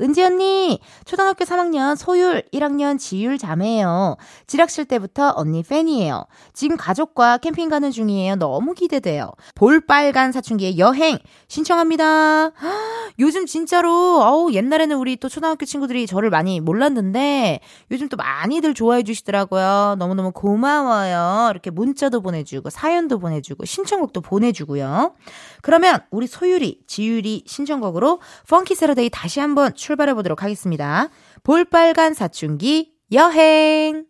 [0.00, 4.16] 은지 언니 초등학교 3학년 소율 1학년 지율 자매예요.
[4.48, 6.24] 지락실 때부터 언니 팬이에요.
[6.52, 8.36] 지금 가족과 캠핑 가는 중이에요.
[8.36, 9.32] 너무 기대돼요.
[9.54, 12.50] 볼빨간 사춘기의 여행 신청합니다.
[13.18, 17.60] 요즘 진짜로 어우 옛날에는 우리 또 초등학교 친구들이 저를 많이 몰랐는데
[17.90, 19.96] 요즘 또 많이들 좋아해 주시더라고요.
[19.98, 21.48] 너무너무 고마워요.
[21.50, 25.14] 이렇게 문자도 보내주고 사연도 보내주고 신청곡도 보내주고요.
[25.62, 31.08] 그러면 우리 소율이, 지율이 신청곡으로 펑키 세러데이 다시 한번 출발해 보도록 하겠습니다.
[31.42, 34.06] 볼빨간 사춘기 여행.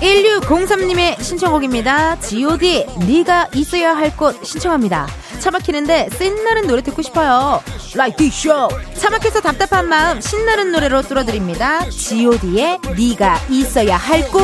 [0.00, 2.18] 1603님의 신청곡입니다.
[2.20, 2.86] G.O.D.
[3.06, 5.06] 네가 있어야 할 곳 신청합니다.
[5.38, 7.62] 차 막히는데 신나는 노래 듣고 싶어요.
[7.94, 8.68] 라이트 쇼.
[8.96, 11.88] 차 막혀서 답답한 마음 신나는 노래로 뚫어드립니다.
[11.90, 14.40] G.O.D의 네가 있어야 할 곳.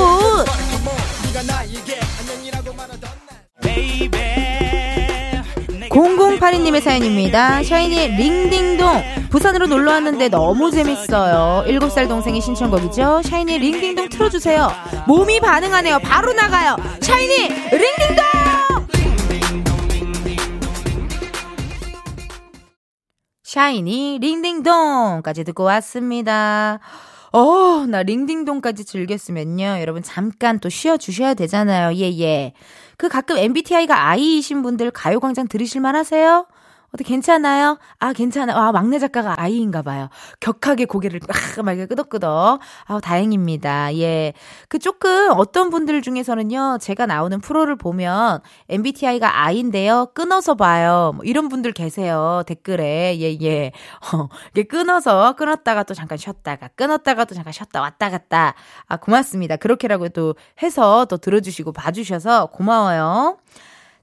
[5.96, 7.62] 0082님의 사연입니다.
[7.62, 9.02] 샤이니 링딩동.
[9.30, 11.64] 부산으로 놀러 왔는데 너무 재밌어요.
[11.66, 13.22] 7살 동생의 신청곡이죠.
[13.24, 14.68] 샤이니 링딩동 틀어주세요.
[15.09, 16.00] 몸이 반응하네요.
[16.00, 16.76] 바로 나가요.
[17.00, 18.26] 샤이니 링딩동!
[23.42, 26.78] 샤이니 링딩동까지 듣고 왔습니다.
[27.32, 29.78] 어, 나 링딩동까지 즐겼으면요.
[29.80, 31.94] 여러분 잠깐 또 쉬어 주셔야 되잖아요.
[31.96, 32.52] 예, 예.
[32.96, 36.46] 그 가끔 MBTI가 I이신 분들 가요광장 들으실만 하세요?
[36.92, 37.79] 어떻게 괜찮아요?
[37.99, 38.57] 아, 괜찮아요.
[38.57, 40.09] 아, 막내 작가가 아이인가 봐요.
[40.40, 42.61] 격하게 고개를 막, 막 끄덕끄덕.
[42.87, 43.96] 아, 다행입니다.
[43.96, 44.33] 예.
[44.68, 51.12] 그 조금 어떤 분들 중에서는요, 제가 나오는 프로를 보면 MBTI가 I인데요, 끊어서 봐요.
[51.14, 52.42] 뭐 이런 분들 계세요.
[52.46, 53.18] 댓글에.
[53.20, 53.72] 예, 예.
[54.14, 58.55] 어, 이게 끊어서, 끊었다가 또 잠깐 쉬었다가, 끊었다가 또 잠깐 쉬었다 왔다 갔다.
[58.87, 59.57] 아, 고맙습니다.
[59.57, 63.38] 그렇게라고 또 해서 또 들어주시고 봐주셔서 고마워요.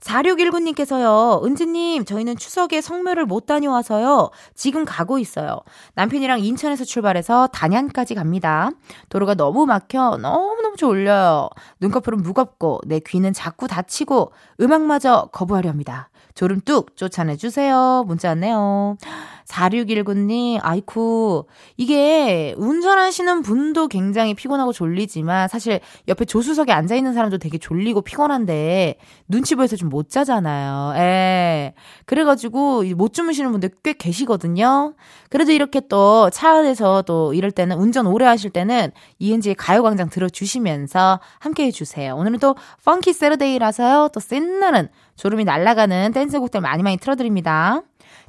[0.04, 5.60] 4619님께서요, 은지님, 저희는 추석에 성묘를 못 다녀와서요, 지금 가고 있어요.
[5.96, 8.72] 남편이랑 인천에서 출발해서 단양까지 갑니다.
[9.10, 11.50] 도로가 너무 막혀 너무너무 졸려요.
[11.80, 16.10] 눈꺼풀은 무겁고, 내 귀는 자꾸 다치고, 음악마저 거부하려 합니다.
[16.36, 18.04] 졸음 뚝 쫓아내주세요.
[18.08, 18.98] 문자 왔네요.
[19.46, 21.46] 4619님, 아이쿠.
[21.78, 28.96] 이게 운전하시는 분도 굉장히 피곤하고 졸리지만 사실 옆에 조수석에 앉아있는 사람도 되게 졸리고 피곤한데
[29.28, 30.94] 눈치 보여서 좀 못 자잖아요.
[30.98, 31.74] 예.
[32.06, 34.96] 그래가지고 못 주무시는 분들 꽤 계시거든요.
[35.30, 41.20] 그래도 이렇게 또 차 안에서 또 이럴 때는 운전 오래 하실 때는 이은지의 가요광장 들어주시면서
[41.40, 42.16] 함께 해주세요.
[42.16, 44.10] 오늘은 또 펑키 세러데이라서요.
[44.14, 47.82] 또 신나는 졸음이 날아가는 댄스곡들 많이 많이 틀어드립니다.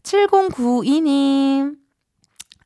[0.05, 1.77] 7092님.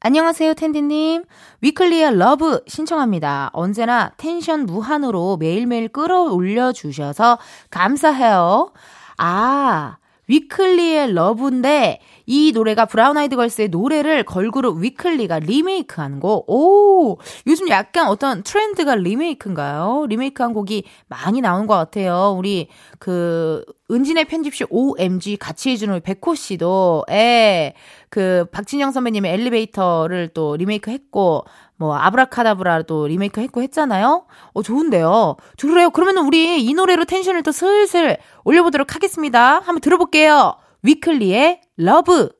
[0.00, 1.24] 안녕하세요, 텐디님.
[1.60, 3.50] 위클리의 Love 신청합니다.
[3.52, 7.38] 언제나 텐션 무한으로 매일매일 끌어올려 주셔서
[7.70, 8.72] 감사해요.
[9.16, 9.98] 아,
[10.28, 16.44] 위클리의 Love인데 이 노래가 브라운 아이드 걸스의 노래를 걸그룹 위클리가 리메이크한 거.
[16.46, 20.06] 오, 요즘 약간 어떤 트렌드가 리메이크인가요?
[20.08, 22.36] 리메이크한 곡이 많이 나온 것 같아요.
[22.38, 27.74] 우리 그 은지의 편집숍 OMG 같이 해주는 우리 백호 씨도, 예,
[28.10, 31.44] 그 박진영 선배님의 엘리베이터를 또 리메이크 했고,
[31.76, 34.26] 뭐 아브라카다브라도 리메이크 했고 했잖아요.
[34.52, 35.36] 어 좋은데요.
[35.60, 35.90] 그래요.
[35.90, 39.60] 그러면 우리 이 노래로 텐션을 또 슬슬 올려보도록 하겠습니다.
[39.60, 40.56] 한번 들어볼게요.
[40.82, 42.37] 위클리의 Love.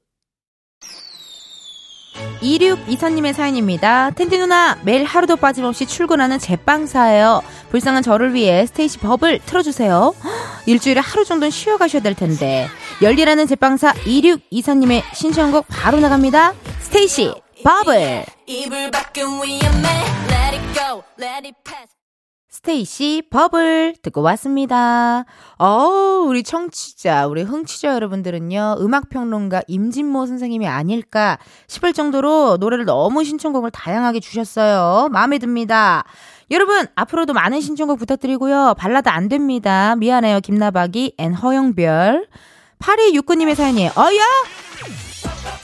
[2.41, 4.11] 2624님의 사연입니다.
[4.11, 7.43] 텐디 누나, 매일 하루도 빠짐없이 출근하는 제빵사예요.
[7.71, 10.15] 불쌍한 저를 위해 스테이시 버블 틀어주세요.
[10.67, 12.69] 일주일에 하루 정도는 쉬어가셔야 될 텐데.
[13.03, 16.55] 열일하는 제빵사 2624님의 신청곡 바로 나갑니다.
[16.81, 17.33] 스테이씨
[17.65, 18.25] Bubble.
[22.69, 25.25] 스테이씨 Bubble 듣고 왔습니다.
[25.59, 33.71] 어, 우리 청취자, 우리 흥취자 여러분들은요, 음악평론가 임진모 선생님이 아닐까 싶을 정도로 노래를 너무 신청곡을
[33.71, 35.09] 다양하게 주셨어요.
[35.11, 36.05] 마음에 듭니다.
[36.51, 38.75] 여러분, 앞으로도 많은 신청곡 부탁드리고요.
[38.77, 39.97] 발라드 안 됩니다.
[39.97, 42.27] 미안해요, 김나박이 and 허영별.
[42.81, 43.93] 8269님의 사연이에요.
[43.97, 44.68] 어야!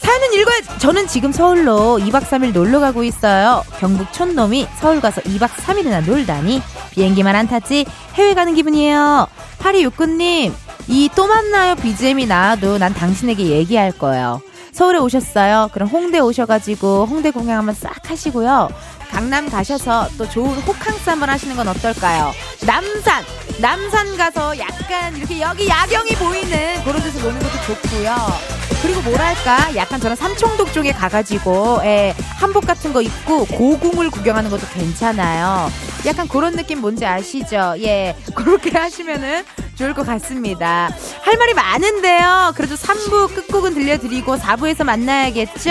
[0.04, 3.64] 사연은 읽어야 저는 지금 서울로 2박 3일 놀러 가고 있어요.
[3.80, 9.26] 경북 촌놈이 서울 가서 2박 3일이나 놀다니 비행기만 안 탔지 해외 가는 기분이에요.
[9.58, 10.52] 8269님,
[10.88, 14.42] 이 또 만나요 BGM이 나와도 난 당신에게 얘기할 거예요.
[14.72, 15.70] 서울에 오셨어요.
[15.72, 18.68] 그럼 홍대 오셔가지고 홍대 공연 한번 싹 하시고요.
[19.10, 22.32] 강남 가셔서 또 좋은 호캉스 한번 하시는 건 어떨까요?
[22.66, 23.24] 남산!
[23.60, 28.53] 남산 가서 약간 이렇게 여기 야경이 보이는 그런 데서 노는 것도 좋고요.
[28.84, 34.66] 그리고 뭐랄까 약간 저는 삼청동 쪽에 가가지고 예, 한복 같은 거 입고 고궁을 구경하는 것도
[34.74, 35.70] 괜찮아요.
[36.04, 37.76] 약간 그런 느낌 뭔지 아시죠?
[37.78, 39.42] 예, 그렇게 하시면은
[39.76, 40.90] 좋을 것 같습니다.
[41.22, 42.52] 할 말이 많은데요.
[42.54, 45.70] 그래도 3부 끝곡은 들려드리고 4부에서 만나야겠죠?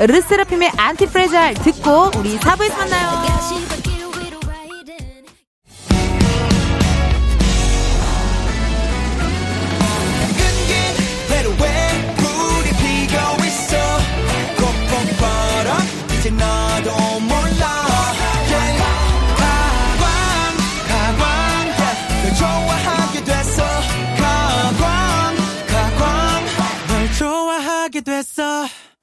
[0.00, 3.89] 르세라핌의 안티프레잘 듣고 우리 4부에서 만나요.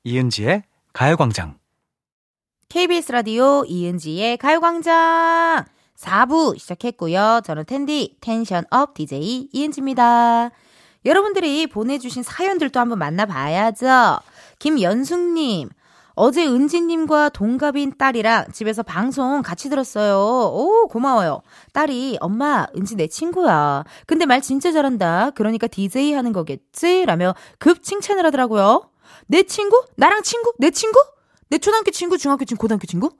[0.07, 1.57] 이은지의 가요광장.
[2.69, 5.65] KBS 라디오 이은지의 가요광장
[5.97, 7.41] 4부 시작했고요.
[7.43, 10.51] 저는 텐디 텐션업 DJ 이은지입니다.
[11.05, 14.19] 여러분들이 보내주신 사연들도 한번 만나봐야죠.
[14.59, 15.67] 김연숙님,
[16.15, 20.17] 어제 은지님과 동갑인 딸이랑 집에서 방송 같이 들었어요.
[20.53, 21.41] 오, 고마워요.
[21.73, 23.83] 딸이, 엄마, 은지 내 친구야.
[24.05, 25.31] 근데 말 진짜 잘한다.
[25.31, 27.05] 그러니까 DJ 하는 거겠지?
[27.05, 28.89] 라며 급 칭찬을 하더라고요.
[29.27, 29.83] 내 친구?
[29.95, 30.53] 나랑 친구?
[30.57, 30.99] 내 친구?
[31.49, 33.11] 내 초등학교 친구, 중학교 친구, 고등학교 친구?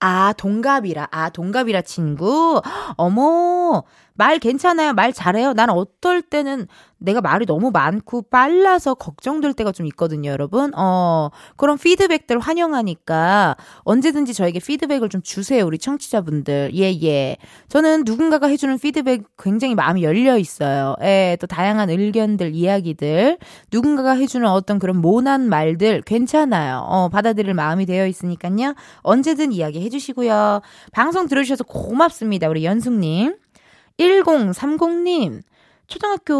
[0.00, 1.08] 아, 동갑이라.
[1.10, 2.60] 아, 동갑이라 친구?
[2.98, 3.84] 어머,
[4.16, 4.92] 말 괜찮아요.
[4.92, 5.52] 말 잘해요.
[5.52, 6.66] 난 어떨 때는
[6.98, 10.72] 내가 말이 너무 많고 빨라서 걱정될 때가 좀 있거든요, 여러분.
[10.74, 16.72] 어, 그런 피드백들 환영하니까 언제든지 저에게 피드백을 좀 주세요, 우리 청취자분들.
[16.74, 17.36] 예, 예.
[17.68, 20.96] 저는 누군가가 해주는 피드백 굉장히 마음이 열려 있어요.
[21.02, 23.38] 예, 또 다양한 의견들, 이야기들.
[23.70, 26.78] 누군가가 해주는 어떤 그런 모난 말들 괜찮아요.
[26.88, 28.74] 어, 받아들일 마음이 되어 있으니까요.
[29.02, 30.60] 언제든 이야기 해주시고요.
[30.92, 33.34] 방송 들어주셔서 고맙습니다, 우리 연숙님.
[33.98, 35.42] 1030님,
[35.86, 36.34] 초등학교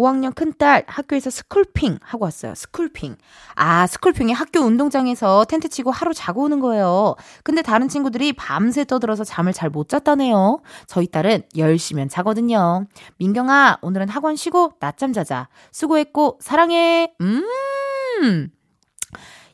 [0.00, 2.54] 5학년 큰딸 학교에서 스쿨핑 하고 왔어요.
[2.54, 3.16] 스쿨핑.
[3.56, 7.16] 아, 스쿨핑이 학교 운동장에서 텐트 치고 하루 자고 오는 거예요.
[7.42, 10.60] 근데 다른 친구들이 밤새 떠들어서 잠을 잘 못 잤다네요.
[10.86, 12.86] 저희 딸은 10시면 자거든요.
[13.18, 15.48] 민경아, 오늘은 학원 쉬고 낮잠 자자.
[15.72, 17.12] 수고했고, 사랑해.
[17.20, 17.42] 음.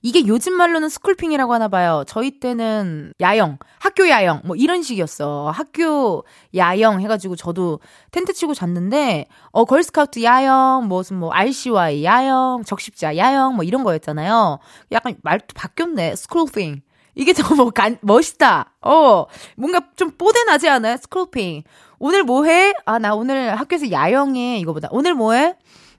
[0.02, 2.04] 이게 요즘 말로는 스쿨핑이라고 하나 봐요.
[2.06, 5.50] 저희 때는 야영, 학교 야영, 뭐 이런 식이었어.
[5.50, 7.80] 학교 야영 해가지고 저도
[8.10, 14.58] 텐트 치고 잤는데, 어, 걸스카우트 야영, 무슨 뭐 RCY 야영, 적십자 야영, 뭐 이런 거였잖아요.
[14.92, 16.16] 약간 말도 바뀌었네.
[16.16, 16.82] 스쿨핑.
[17.14, 17.32] 이게
[17.74, 18.74] 간, 멋있다.
[18.80, 20.96] 어, 뭔가 좀 뽀대나지 않아요?
[20.98, 21.64] 스쿨핑.
[21.98, 22.72] 오늘 뭐 해?
[22.86, 24.58] 아, 나 오늘 학교에서 야영해.
[24.58, 24.88] 이거보다.
[24.92, 25.56] 오늘 뭐 해?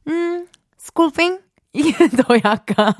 [0.07, 1.39] 음, 스쿨핑?
[1.73, 2.93] 이게 더 약간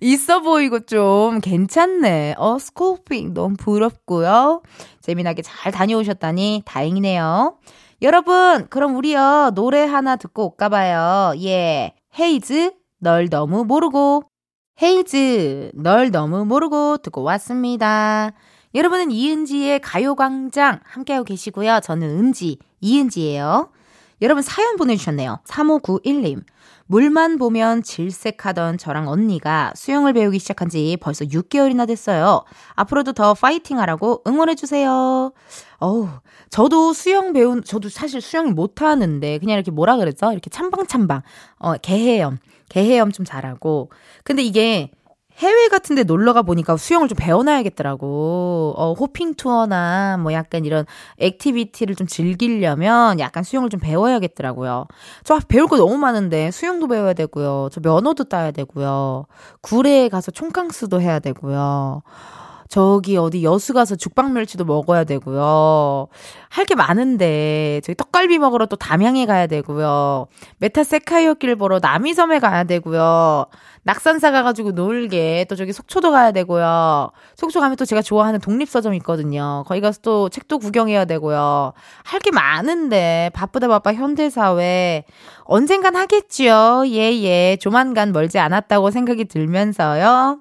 [0.00, 2.34] 있어 보이고 좀 괜찮네.
[2.38, 4.62] 어, 스쿨핑 너무 부럽고요.
[5.00, 7.56] 재미나게 잘 다녀오셨다니 다행이네요.
[8.02, 11.34] 여러분, 그럼 우리요 노래 하나 듣고 올까 봐요.
[11.40, 14.24] 예, 헤이즈 널 너무 모르고
[14.82, 18.32] 헤이즈 널 너무 모르고 듣고 왔습니다.
[18.74, 21.80] 여러분은 이은지의 가요광장 함께하고 계시고요.
[21.82, 23.70] 저는 은지 이은지예요.
[24.22, 25.40] 여러분 사연 보내주셨네요.
[25.46, 26.42] 3591님.
[26.90, 32.42] 물만 보면 질색하던 저랑 언니가 수영을 배우기 시작한 지 벌써 6개월이나 됐어요.
[32.74, 35.32] 앞으로도 더 파이팅 하라고 응원해주세요.
[35.78, 36.08] 어우,
[36.50, 40.32] 저도 수영 배운, 저도 사실 수영 못 하는데, 그냥 이렇게 뭐라 그랬죠?
[40.32, 41.22] 이렇게 참방참방.
[41.60, 42.38] 어, 개헤엄.
[42.68, 43.92] 개헤엄 좀 잘하고.
[44.24, 44.90] 근데 이게
[45.40, 48.74] 해외 같은 데 놀러 가 보니까 수영을 좀 배워놔야겠더라고.
[48.76, 50.84] 어, 호핑 투어나 뭐 약간 이런
[51.18, 54.86] 액티비티를 좀 즐기려면 약간 수영을 좀 배워야겠더라고요.
[55.24, 57.70] 저 배울 거 너무 많은데 수영도 배워야 되고요.
[57.72, 59.26] 저 면허도 따야 되고요.
[59.62, 62.02] 굴에 가서 총캉스도 해야 되고요.
[62.70, 66.06] 저기 어디 여수 가서 죽방멸치도 먹어야 되고요.
[66.48, 70.28] 할 게 많은데 저기 떡갈비 먹으러 또 담양에 가야 되고요.
[70.58, 73.46] 메타 세카이어길 보러 남이섬에 가야 되고요.
[73.82, 77.10] 낙산사 가가지고 놀게 또 저기 속초도 가야 되고요.
[77.34, 79.64] 속초 가면 또 제가 좋아하는 독립서점 있거든요.
[79.66, 81.72] 거기 가서 또 책도 구경해야 되고요.
[82.04, 85.04] 할 게 많은데 바쁘다 바빠 현대사회
[85.44, 86.84] 언젠간 하겠지요.
[86.86, 87.22] 예예.
[87.24, 87.56] 예.
[87.60, 90.38] 조만간 멀지 않았다고 생각이 들면서요.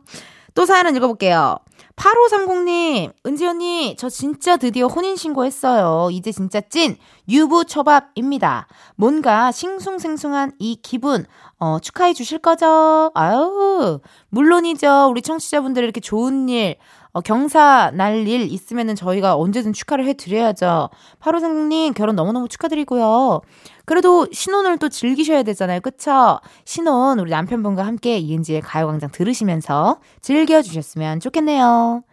[0.53, 1.57] 또 사연을 읽어볼게요.
[1.99, 6.07] 8530님, 은지 언니, 저 진짜 드디어 혼인신고 했어요.
[6.11, 6.95] 이제 진짜 찐
[7.27, 8.67] 유부초밥입니다.
[8.95, 11.25] 뭔가 싱숭생숭한 이 기분,
[11.59, 13.11] 어, 축하해 주실 거죠?
[13.13, 15.07] 아유, 물론이죠.
[15.09, 16.77] 우리 청취자분들 이렇게 좋은 일,
[17.19, 20.89] 어, 경사 날 일 있으면은 저희가 언제든 축하를 해 드려야죠.
[21.21, 23.41] 8530님, 결혼 너무너무 축하드리고요.
[23.85, 25.81] 그래도 신혼을 또 즐기셔야 되잖아요.
[25.81, 26.39] 그쵸?
[26.65, 32.03] 신혼 우리 남편분과 함께 이은지의 가요광장 들으시면서 즐겨주셨으면 좋겠네요.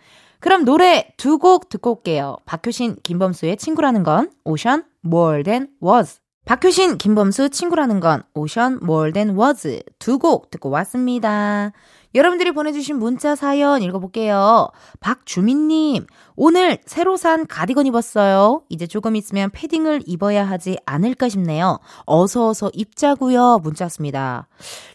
[0.41, 2.37] 그럼 노래 두 곡 듣고 올게요.
[2.47, 6.21] 박효신, 김범수의 친구라는 건 오션, more than was.
[6.47, 9.83] 박효신, 김범수 친구라는 건 오션, more than was.
[9.99, 11.73] 두 곡 듣고 왔습니다.
[12.17, 14.69] 여러분들이 보내주신 문자 사연 읽어볼게요.
[15.01, 18.63] 박주민님, 오늘 새로 산 가디건 입었어요.
[18.69, 21.79] 이제 조금 있으면 패딩을 입어야 하지 않을까 싶네요.
[22.05, 23.61] 어서 어서 입자고요.
[23.63, 24.49] 문자 왔습니다.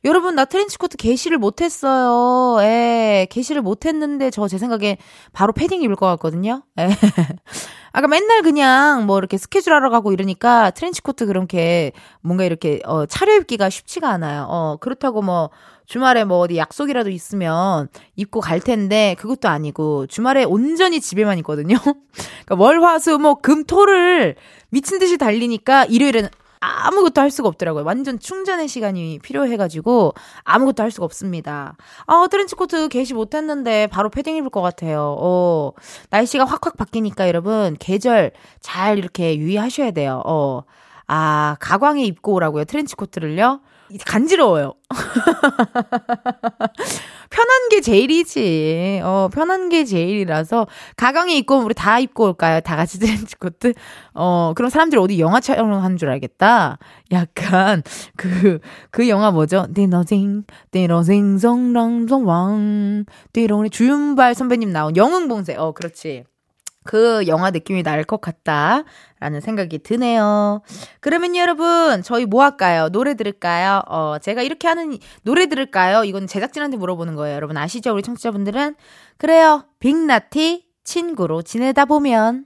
[0.03, 2.62] 여러분, 나 트렌치코트 개시를 못했어요.
[2.63, 4.97] 예, 개시를 못했는데 저 제 생각에
[5.31, 6.63] 바로 패딩 입을 것 같거든요.
[6.77, 6.89] 예.
[7.93, 13.69] 아까 맨날 그냥 뭐 이렇게 스케줄 하러 가고 이러니까 트렌치코트 그렇게 뭔가 이렇게 어 차려입기가
[13.69, 14.45] 쉽지가 않아요.
[14.49, 15.49] 어 그렇다고 뭐
[15.91, 21.75] 주말에 뭐 어디 약속이라도 있으면 입고 갈 텐데 그것도 아니고 주말에 온전히 집에만 있거든요.
[22.45, 24.36] 그러니까 월, 화, 수, 뭐 금, 토를
[24.69, 26.30] 미친 듯이 달리니까 일요일은
[26.62, 27.84] 아무것도 할 수가 없더라고요.
[27.84, 30.13] 완전 충전의 시간이 필요해가지고
[30.45, 31.75] 아무것도 할 수가 없습니다.
[32.06, 35.17] 아, 트렌치코트 개시 못했는데 바로 패딩 입을 것 같아요.
[35.19, 35.73] 어,
[36.10, 40.21] 날씨가 확확 바뀌니까 여러분 계절 잘 이렇게 유의하셔야 돼요.
[40.25, 40.62] 어,
[41.08, 42.63] 아, 가광에 입고 오라고요.
[42.63, 43.59] 트렌치코트를요.
[44.06, 44.74] 간지러워요.
[47.30, 49.02] 편한 게 제일이지.
[49.04, 50.68] 어, 편한 게 제일이라서.
[50.97, 52.60] 가광에 입고 우리 다 입고 올까요?
[52.60, 53.74] 다 같이 트렌치 코트?
[54.14, 56.78] 어, 그럼 사람들이 어디 영화 촬영하는 줄 알겠다.
[57.12, 57.84] 약간,
[58.18, 58.60] 그,
[58.92, 59.68] 그 영화 뭐죠?
[59.74, 65.56] 띠너싱, 띠너싱, 성랑성왕, 띠롱이 주윤발 선배님 나온 영웅봉쇄.
[65.56, 66.26] 어, 그렇지.
[66.84, 68.84] 그 영화 느낌이 날 것 같다.
[69.19, 70.61] 라는 생각이 드네요.
[70.99, 72.89] 그러면 여러분, 저희 뭐 할까요?
[72.89, 73.84] 노래 들을까요?
[73.88, 76.03] 어, 제가 이렇게 하는, 노래 들을까요?
[76.03, 77.36] 이건 제작진한테 물어보는 거예요.
[77.36, 77.93] 여러분 아시죠?
[77.93, 78.75] 우리 청취자분들은?
[79.17, 79.65] 그래요.
[79.79, 82.45] 빅나티, 친구로 지내다 보면.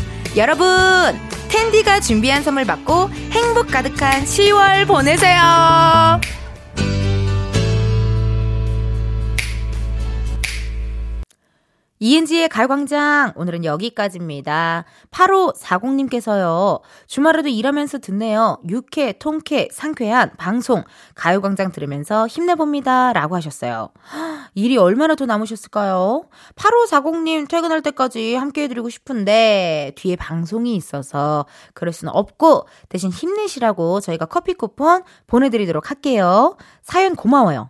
[0.37, 0.65] 여러분,
[1.49, 6.21] 텐디가 준비한 선물 받고 행복 가득한 10월 보내세요.
[12.03, 14.85] 이은지의 가요광장 오늘은 여기까지입니다.
[15.11, 16.81] 8540님께서요.
[17.05, 18.57] 주말에도 일하면서 듣네요.
[18.67, 20.83] 유쾌, 통쾌, 상쾌한 방송
[21.13, 23.13] 가요광장 들으면서 힘내봅니다.
[23.13, 23.89] 라고 하셨어요.
[24.55, 26.23] 일이 얼마나 더 남으셨을까요?
[26.55, 31.45] 8540님 퇴근할 때까지 함께 해드리고 싶은데 뒤에 방송이 있어서
[31.75, 36.57] 그럴 수는 없고 대신 힘내시라고 저희가 커피 쿠폰 보내드리도록 할게요.
[36.81, 37.69] 사연 고마워요.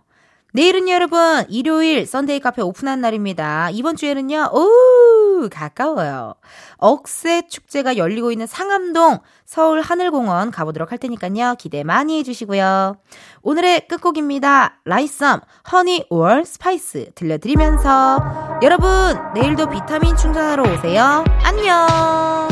[0.54, 3.70] 내일은 여러분 일요일 Sunday 카페 오픈한 날입니다.
[3.72, 4.50] 이번 주에는요.
[4.52, 6.34] 오 가까워요.
[6.76, 11.56] 억새 축제가 열리고 있는 상암동 서울 하늘공원 가보도록 할 테니까요.
[11.58, 12.96] 기대 많이 해주시고요.
[13.42, 14.80] 오늘의 끝곡입니다.
[14.84, 15.40] 라잇썸
[15.72, 18.90] 허니 월 스파이스 들려드리면서 여러분
[19.34, 21.24] 내일도 비타민 충전하러 오세요.
[21.44, 22.51] 안녕.